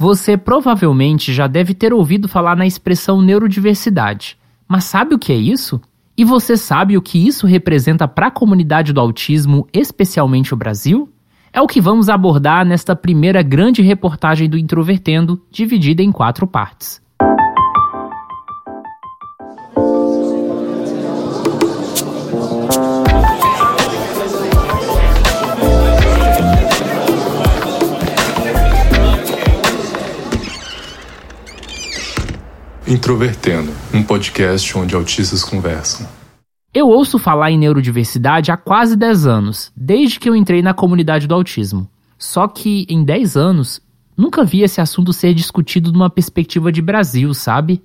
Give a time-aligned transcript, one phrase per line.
[0.00, 4.38] Você provavelmente já deve ter ouvido falar na expressão neurodiversidade.
[4.68, 5.80] Mas sabe o que é isso?
[6.16, 11.08] E você sabe o que isso representa para a comunidade do autismo, especialmente o Brasil?
[11.52, 17.02] É o que vamos abordar nesta primeira grande reportagem do Introvertendo, dividida em quatro partes.
[32.90, 36.08] Introvertendo, um podcast onde autistas conversam.
[36.72, 41.26] Eu ouço falar em neurodiversidade há quase 10 anos, desde que eu entrei na comunidade
[41.26, 41.86] do autismo.
[42.16, 43.82] Só que em 10 anos,
[44.16, 47.82] nunca vi esse assunto ser discutido numa perspectiva de Brasil, sabe?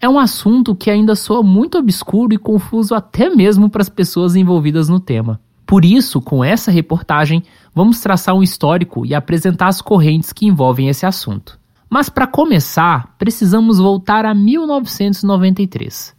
[0.00, 4.36] É um assunto que ainda soa muito obscuro e confuso até mesmo para as pessoas
[4.36, 5.38] envolvidas no tema.
[5.66, 7.42] Por isso, com essa reportagem,
[7.74, 11.59] vamos traçar um histórico e apresentar as correntes que envolvem esse assunto.
[11.92, 16.14] Mas para começar, precisamos voltar a 1993.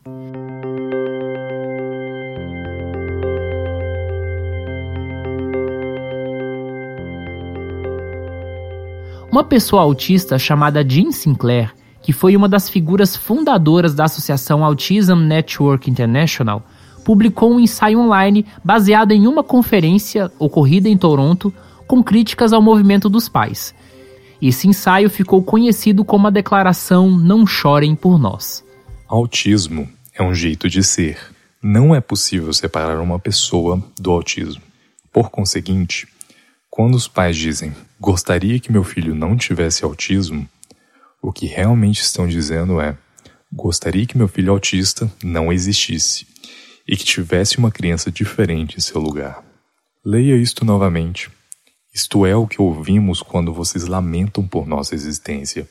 [9.32, 15.20] Uma pessoa autista chamada Jean Sinclair, que foi uma das figuras fundadoras da associação Autism
[15.20, 16.62] Network International,
[17.06, 21.54] publicou um ensaio online baseado em uma conferência ocorrida em Toronto
[21.88, 23.74] com críticas ao movimento dos pais
[24.50, 28.64] esse ensaio ficou conhecido como a declaração Não Chorem por Nós.
[29.08, 31.20] Autismo é um jeito de ser.
[31.62, 34.62] Não é possível separar uma pessoa do autismo.
[35.14, 36.08] Por conseguinte,
[36.70, 40.50] quando os pais dizem gostaria que meu filho não tivesse autismo,
[41.22, 42.98] o que realmente estão dizendo é
[43.54, 46.26] gostaria que meu filho autista não existisse
[46.88, 49.44] e que tivesse uma criança diferente em seu lugar.
[50.04, 51.30] Leia isto novamente
[51.94, 55.68] isto é o que ouvimos quando vocês lamentam por nossa existência.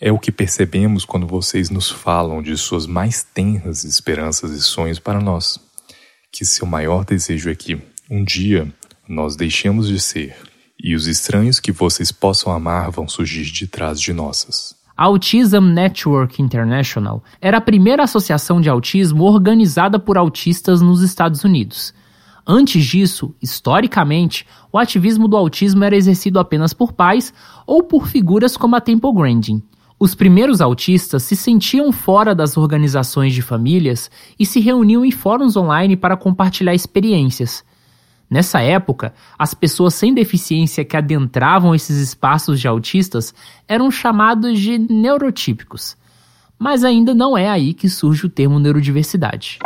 [0.00, 4.98] É o que percebemos quando vocês nos falam de suas mais tenras esperanças e sonhos
[4.98, 5.60] para nós.
[6.32, 8.72] Que seu maior desejo é que, um dia,
[9.08, 10.36] nós deixemos de ser
[10.82, 14.74] e os estranhos que vocês possam amar vão surgir de trás de nossas.
[14.96, 21.44] A Autism Network International era a primeira associação de autismo organizada por autistas nos Estados
[21.44, 21.94] Unidos
[22.46, 27.32] Antes disso, historicamente, o ativismo do autismo era exercido apenas por pais
[27.66, 29.62] ou por figuras como a Temple Grandin.
[29.98, 35.56] Os primeiros autistas se sentiam fora das organizações de famílias e se reuniam em fóruns
[35.56, 37.64] online para compartilhar experiências.
[38.28, 43.32] Nessa época, as pessoas sem deficiência que adentravam esses espaços de autistas
[43.68, 45.96] eram chamados de neurotípicos.
[46.58, 49.60] Mas ainda não é aí que surge o termo neurodiversidade.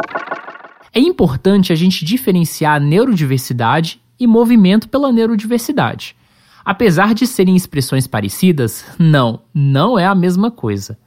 [0.97, 6.17] É importante a gente diferenciar neurodiversidade e movimento pela neurodiversidade.
[6.65, 10.99] Apesar de serem expressões parecidas, não, não é a mesma coisa.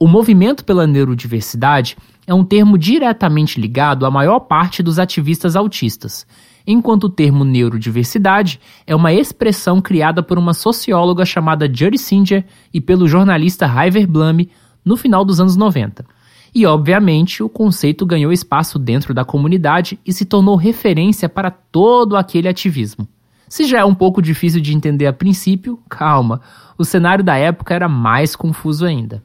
[0.00, 1.96] O movimento pela neurodiversidade
[2.26, 6.26] é um termo diretamente ligado à maior parte dos ativistas autistas,
[6.66, 12.80] enquanto o termo neurodiversidade é uma expressão criada por uma socióloga chamada Judy Singer e
[12.80, 14.44] pelo jornalista Iver Blum
[14.84, 16.04] no final dos anos 90.
[16.54, 22.16] E, obviamente, o conceito ganhou espaço dentro da comunidade e se tornou referência para todo
[22.16, 23.06] aquele ativismo.
[23.48, 26.40] Se já é um pouco difícil de entender a princípio, calma,
[26.78, 29.22] o cenário da época era mais confuso ainda.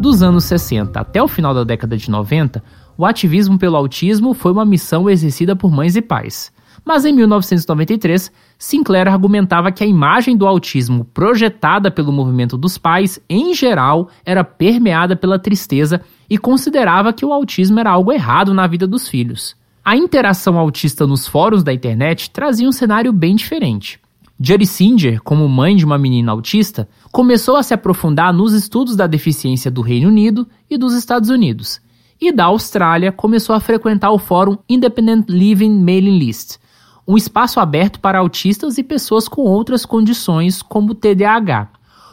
[0.00, 2.62] Dos anos 60 até o final da década de 90,
[2.96, 6.52] o ativismo pelo autismo foi uma missão exercida por mães e pais.
[6.84, 13.20] Mas em 1993, Sinclair argumentava que a imagem do autismo projetada pelo movimento dos pais,
[13.28, 18.66] em geral, era permeada pela tristeza e considerava que o autismo era algo errado na
[18.66, 19.56] vida dos filhos.
[19.84, 24.00] A interação autista nos fóruns da internet trazia um cenário bem diferente.
[24.38, 29.06] Jerry Singer, como mãe de uma menina autista, começou a se aprofundar nos estudos da
[29.06, 31.80] deficiência do Reino Unido e dos Estados Unidos.
[32.20, 36.58] E da Austrália começou a frequentar o fórum Independent Living Mailing List,
[37.06, 41.68] um espaço aberto para autistas e pessoas com outras condições, como TDAH.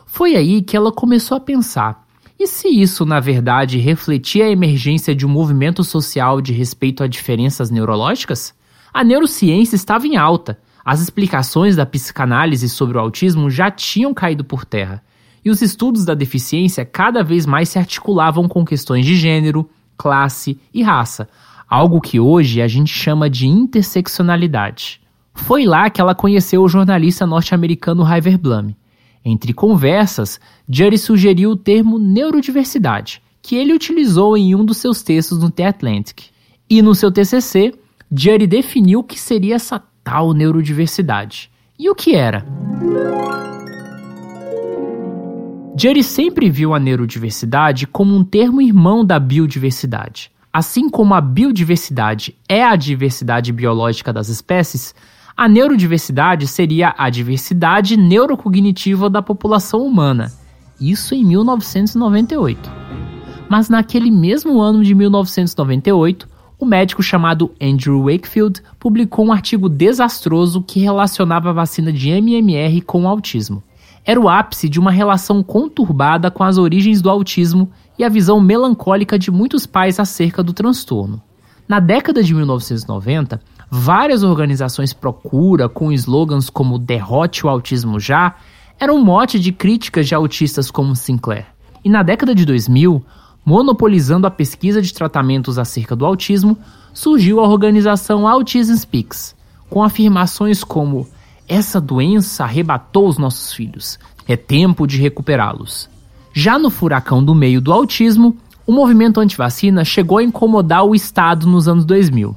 [0.06, 2.06] Foi aí que ela começou a pensar:
[2.40, 7.08] e se isso, na verdade, refletia a emergência de um movimento social de respeito a
[7.08, 8.54] diferenças neurológicas?
[8.94, 14.44] A neurociência estava em alta, as explicações da psicanálise sobre o autismo já tinham caído
[14.44, 15.02] por terra,
[15.44, 20.60] e os estudos da deficiência cada vez mais se articulavam com questões de gênero, classe
[20.74, 21.30] e raça,
[21.74, 25.02] algo que hoje a gente chama de interseccionalidade.
[25.34, 28.76] Foi lá que ela conheceu o jornalista norte-americano Iver Blum.
[29.26, 30.40] Entre conversas,
[30.70, 35.66] Jury sugeriu o termo neurodiversidade, que ele utilizou em um dos seus textos no The
[35.66, 36.26] Atlantic.
[36.70, 37.74] E no seu TCC,
[38.12, 41.50] Jury definiu o que seria essa tal neurodiversidade.
[41.80, 42.46] E o que era?
[45.76, 50.32] Judy sempre viu a neurodiversidade como um termo irmão da biodiversidade.
[50.54, 54.94] Assim como a biodiversidade é a diversidade biológica das espécies,
[55.36, 60.32] a neurodiversidade seria a diversidade neurocognitiva da população humana.
[60.80, 62.72] Isso em 1998.
[63.50, 66.30] Mas naquele mesmo ano de 1998,
[66.60, 72.80] o médico chamado Andrew Wakefield publicou um artigo desastroso que relacionava a vacina de MMR
[72.82, 73.64] com o autismo.
[74.06, 78.40] Era o ápice de uma relação conturbada com as origens do autismo e a visão
[78.40, 81.22] melancólica de muitos pais acerca do transtorno.
[81.68, 88.36] Na década de 1990, várias organizações procura com slogans como Derrote o Autismo Já
[88.80, 91.46] eram um mote de críticas de autistas como Sinclair.
[91.84, 93.04] E na década de 2000,
[93.46, 96.58] monopolizando a pesquisa de tratamentos acerca do autismo,
[96.94, 99.36] surgiu a organização Autism Speaks,
[99.70, 101.08] com afirmações como
[101.48, 104.00] essa doença arrebatou os nossos filhos.
[104.28, 105.90] É tempo de recuperá-los.
[106.34, 108.36] Já no furacão do meio do autismo,
[108.66, 112.36] o movimento antivacina chegou a incomodar o Estado nos anos 2000.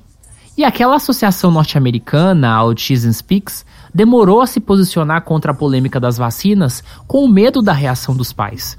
[0.54, 3.64] E aquela associação norte-americana, Autism Speaks,
[3.94, 8.78] demorou a se posicionar contra a polêmica das vacinas com medo da reação dos pais.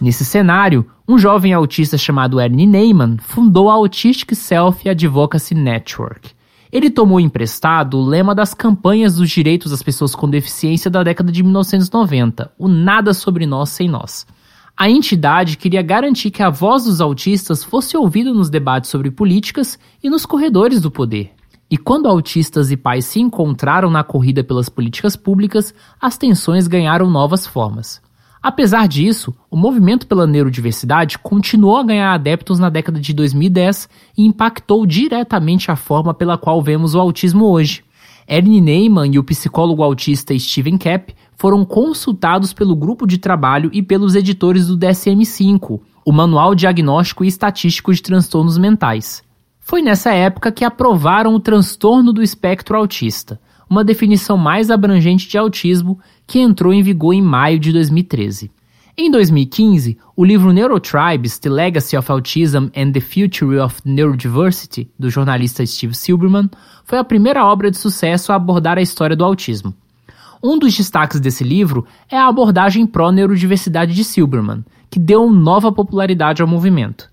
[0.00, 6.30] Nesse cenário, um jovem autista chamado Ernie Neyman fundou a Autistic Self Advocacy Network.
[6.72, 11.30] Ele tomou emprestado o lema das campanhas dos direitos das pessoas com deficiência da década
[11.30, 14.26] de 1990, o Nada sobre Nós Sem Nós.
[14.74, 19.78] A entidade queria garantir que a voz dos autistas fosse ouvida nos debates sobre políticas
[20.02, 21.32] e nos corredores do poder.
[21.70, 27.10] E quando autistas e pais se encontraram na corrida pelas políticas públicas, as tensões ganharam
[27.10, 28.00] novas formas.
[28.42, 34.26] Apesar disso, o movimento pela neurodiversidade continuou a ganhar adeptos na década de 2010 e
[34.26, 37.84] impactou diretamente a forma pela qual vemos o autismo hoje.
[38.26, 43.80] Ernie Neyman e o psicólogo autista Steven Kapp foram consultados pelo grupo de trabalho e
[43.80, 49.22] pelos editores do DSM-5, o Manual Diagnóstico e Estatístico de Transtornos Mentais.
[49.60, 53.40] Foi nessa época que aprovaram o transtorno do espectro autista,
[53.70, 55.98] uma definição mais abrangente de autismo
[56.32, 58.50] que entrou em vigor em maio de 2013.
[58.96, 65.10] Em 2015, o livro Neurotribes: The Legacy of Autism and the Future of Neurodiversity, do
[65.10, 66.48] jornalista Steve Silberman,
[66.86, 69.74] foi a primeira obra de sucesso a abordar a história do autismo.
[70.42, 76.40] Um dos destaques desse livro é a abordagem pró-neurodiversidade de Silberman, que deu nova popularidade
[76.40, 77.10] ao movimento.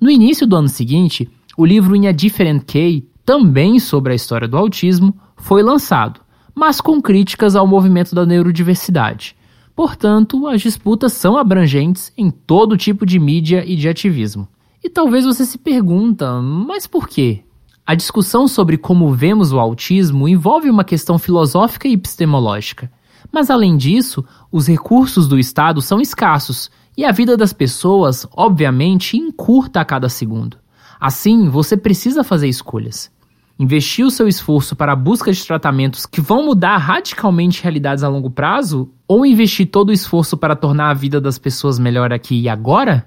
[0.00, 4.48] No início do ano seguinte, o livro In a Different Key, também sobre a história
[4.48, 6.23] do autismo, foi lançado,
[6.54, 9.36] mas com críticas ao movimento da neurodiversidade.
[9.74, 14.46] Portanto, as disputas são abrangentes em todo tipo de mídia e de ativismo.
[14.82, 17.42] E talvez você se pergunta, mas por quê?
[17.86, 22.90] A discussão sobre como vemos o autismo envolve uma questão filosófica e epistemológica.
[23.32, 29.16] Mas além disso, os recursos do Estado são escassos e a vida das pessoas, obviamente,
[29.16, 30.56] encurta a cada segundo.
[31.00, 33.10] Assim, você precisa fazer escolhas.
[33.56, 38.08] Investir o seu esforço para a busca de tratamentos que vão mudar radicalmente realidades a
[38.08, 38.90] longo prazo?
[39.06, 43.06] Ou investir todo o esforço para tornar a vida das pessoas melhor aqui e agora?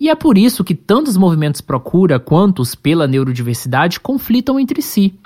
[0.00, 5.18] E é por isso que tantos movimentos procura quanto pela neurodiversidade conflitam entre si.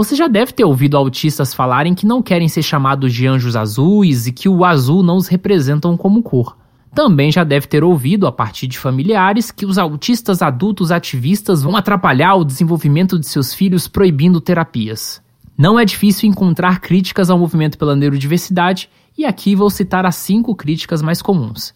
[0.00, 4.26] Você já deve ter ouvido autistas falarem que não querem ser chamados de anjos azuis
[4.26, 6.56] e que o azul não os representam como cor.
[6.94, 11.76] Também já deve ter ouvido, a partir de familiares, que os autistas adultos ativistas vão
[11.76, 15.20] atrapalhar o desenvolvimento de seus filhos proibindo terapias.
[15.54, 18.88] Não é difícil encontrar críticas ao movimento pela neurodiversidade,
[19.18, 21.74] e aqui vou citar as cinco críticas mais comuns.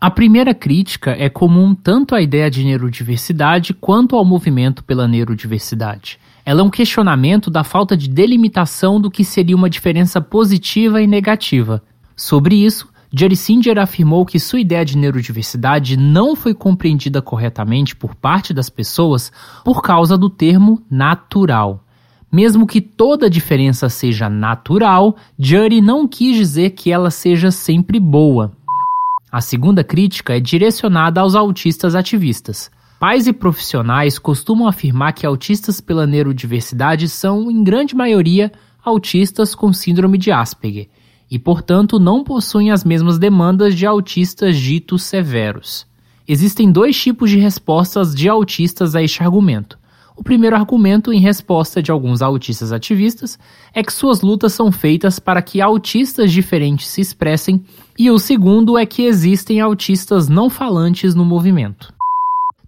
[0.00, 6.18] A primeira crítica é comum tanto à ideia de neurodiversidade quanto ao movimento pela neurodiversidade.
[6.44, 11.06] Ela é um questionamento da falta de delimitação do que seria uma diferença positiva e
[11.06, 11.82] negativa.
[12.16, 18.14] Sobre isso, Jerry Singer afirmou que sua ideia de neurodiversidade não foi compreendida corretamente por
[18.14, 19.30] parte das pessoas
[19.64, 21.84] por causa do termo natural.
[22.30, 28.52] Mesmo que toda diferença seja natural, Jury não quis dizer que ela seja sempre boa.
[29.30, 32.70] A segunda crítica é direcionada aos autistas ativistas.
[33.02, 39.72] Pais e profissionais costumam afirmar que autistas pela neurodiversidade são, em grande maioria, autistas com
[39.72, 40.86] síndrome de Asperger
[41.28, 45.84] e, portanto, não possuem as mesmas demandas de autistas ditos severos.
[46.28, 49.76] Existem dois tipos de respostas de autistas a este argumento.
[50.16, 53.36] O primeiro argumento, em resposta de alguns autistas ativistas,
[53.74, 57.64] é que suas lutas são feitas para que autistas diferentes se expressem,
[57.98, 61.92] e o segundo é que existem autistas não falantes no movimento.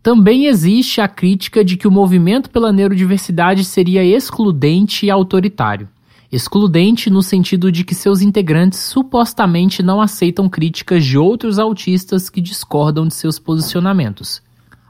[0.04, 5.88] Também existe a crítica de que o movimento pela neurodiversidade seria excludente e autoritário.
[6.30, 12.42] Excludente no sentido de que seus integrantes supostamente não aceitam críticas de outros autistas que
[12.42, 14.42] discordam de seus posicionamentos.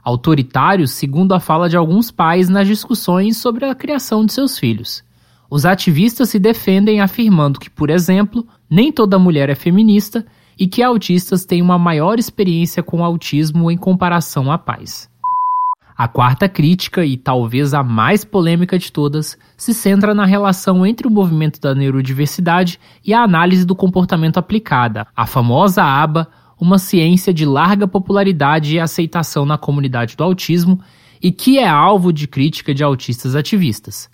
[0.03, 5.01] Autoritário, segundo a fala de alguns pais nas discussões sobre a criação de seus filhos.
[5.49, 10.25] Os ativistas se defendem afirmando que, por exemplo, nem toda mulher é feminista
[10.57, 15.09] e que autistas têm uma maior experiência com autismo em comparação a pais.
[15.97, 21.07] A quarta crítica, e talvez a mais polêmica de todas, se centra na relação entre
[21.07, 26.27] o movimento da neurodiversidade e a análise do comportamento aplicada, a famosa ABA,
[26.59, 30.81] uma ciência de larga popularidade e aceitação na comunidade do autismo
[31.21, 34.09] e que é alvo de crítica de autistas ativistas.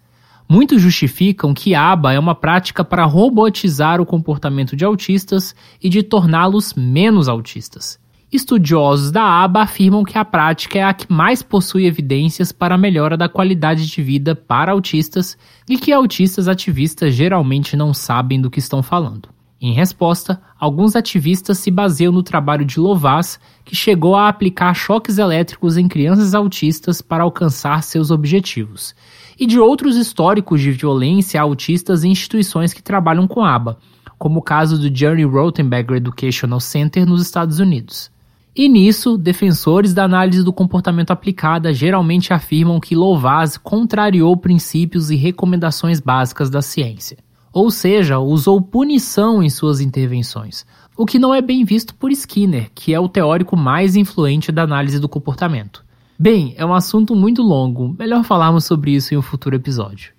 [0.53, 6.03] Muitos justificam que ABA é uma prática para robotizar o comportamento de autistas e de
[6.03, 7.98] torná-los menos autistas.
[8.29, 12.77] Estudiosos da ABA afirmam que a prática é a que mais possui evidências para a
[12.77, 15.38] melhora da qualidade de vida para autistas
[15.70, 19.29] e que autistas ativistas geralmente não sabem do que estão falando.
[19.62, 25.17] Em resposta, alguns ativistas se baseiam no trabalho de Lovaz, que chegou a aplicar choques
[25.17, 28.93] elétricos em crianças autistas para alcançar seus objetivos,
[29.39, 33.77] e de outros históricos de violência a autistas em instituições que trabalham com ABA,
[34.17, 38.11] como o caso do Jerry Rothenberger Educational Center nos Estados Unidos.
[38.55, 45.15] E nisso, defensores da análise do comportamento aplicada geralmente afirmam que Louvaz contrariou princípios e
[45.15, 47.17] recomendações básicas da ciência,
[47.53, 50.65] ou seja, usou punição em suas intervenções,
[50.97, 54.63] o que não é bem visto por Skinner, que é o teórico mais influente da
[54.63, 55.83] análise do comportamento.
[56.21, 60.13] Bem, é um assunto muito longo, melhor falarmos sobre isso em um futuro episódio.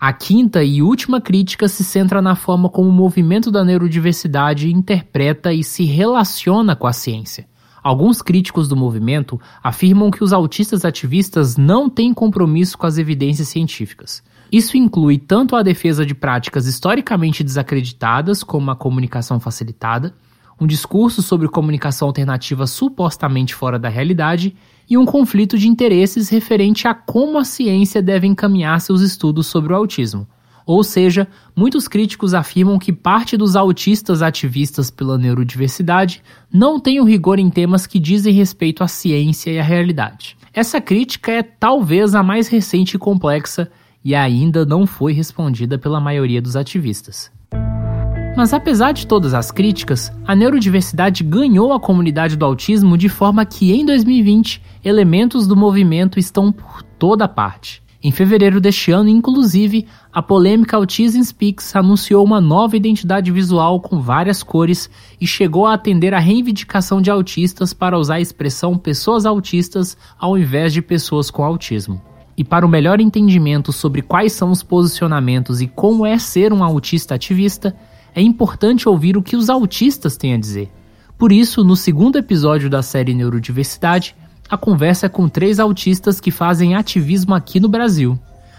[0.00, 5.52] A quinta e última crítica se centra na forma como o movimento da neurodiversidade interpreta
[5.52, 7.46] e se relaciona com a ciência.
[7.80, 13.46] Alguns críticos do movimento afirmam que os autistas ativistas não têm compromisso com as evidências
[13.46, 14.20] científicas.
[14.50, 20.12] Isso inclui tanto a defesa de práticas historicamente desacreditadas, como a comunicação facilitada,
[20.60, 24.56] um discurso sobre comunicação alternativa supostamente fora da realidade
[24.88, 29.72] e um conflito de interesses referente a como a ciência deve encaminhar seus estudos sobre
[29.72, 30.26] o autismo.
[30.66, 36.22] Ou seja, muitos críticos afirmam que parte dos autistas ativistas pela neurodiversidade
[36.52, 40.36] não tem o rigor em temas que dizem respeito à ciência e à realidade.
[40.52, 43.70] Essa crítica é talvez a mais recente e complexa
[44.02, 47.30] e ainda não foi respondida pela maioria dos ativistas.
[48.36, 53.44] Mas apesar de todas as críticas, a neurodiversidade ganhou a comunidade do autismo de forma
[53.44, 57.80] que em 2020 elementos do movimento estão por toda parte.
[58.02, 64.00] Em fevereiro deste ano, inclusive, a polêmica Autism Speaks anunciou uma nova identidade visual com
[64.00, 69.24] várias cores e chegou a atender a reivindicação de autistas para usar a expressão pessoas
[69.24, 72.02] autistas ao invés de pessoas com autismo.
[72.36, 76.62] E para o melhor entendimento sobre quais são os posicionamentos e como é ser um
[76.62, 77.74] autista ativista,
[78.14, 80.70] é importante ouvir o que os autistas têm a dizer.
[81.18, 84.14] Por isso, no segundo episódio da série Neurodiversidade,
[84.48, 88.18] a conversa é com três autistas que fazem ativismo aqui no Brasil.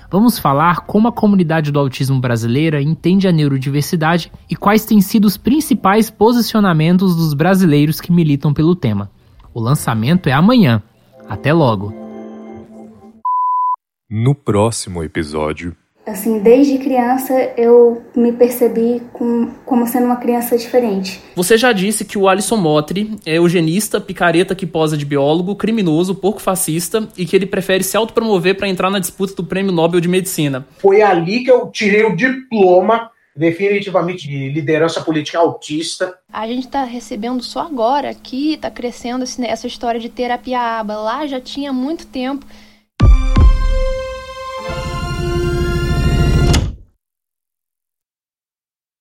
[0.10, 5.26] Vamos falar como a comunidade do autismo brasileira entende a neurodiversidade e quais têm sido
[5.26, 9.12] os principais posicionamentos dos brasileiros que militam pelo tema.
[9.54, 10.82] O lançamento é amanhã.
[11.28, 11.94] Até logo!
[14.10, 21.20] No próximo episódio, Assim, desde criança eu me percebi com, como sendo uma criança diferente.
[21.36, 26.14] Você já disse que o Alisson Motri é eugenista, picareta que posa de biólogo, criminoso,
[26.14, 30.00] porco fascista e que ele prefere se autopromover para entrar na disputa do Prêmio Nobel
[30.00, 30.68] de Medicina.
[30.78, 36.18] Foi ali que eu tirei o diploma definitivamente de liderança política autista.
[36.32, 40.96] A gente está recebendo só agora aqui, está crescendo essa história de terapia aba.
[40.96, 42.46] Lá já tinha muito tempo